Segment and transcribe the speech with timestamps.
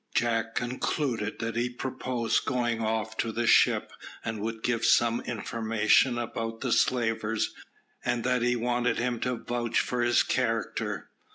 [0.15, 3.91] Jack concluded that he proposed going off to the ship,
[4.25, 7.53] and would give some information about the slavers,
[8.03, 11.11] and that he wanted him to vouch for his character.